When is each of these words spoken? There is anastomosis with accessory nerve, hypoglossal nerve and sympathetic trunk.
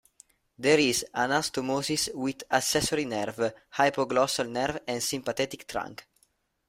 There 0.57 0.79
is 0.79 1.05
anastomosis 1.13 2.11
with 2.15 2.43
accessory 2.51 3.05
nerve, 3.05 3.53
hypoglossal 3.75 4.49
nerve 4.49 4.79
and 4.87 5.03
sympathetic 5.03 5.67
trunk. 5.67 6.07